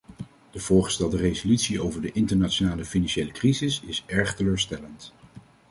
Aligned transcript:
De 0.51 0.59
voorgestelde 0.59 1.17
resolutie 1.17 1.81
over 1.81 2.01
de 2.01 2.11
internationale 2.11 2.85
financiële 2.85 3.31
crisis 3.31 3.81
is 3.81 4.03
erg 4.07 4.35
teleurstellend. 4.35 5.13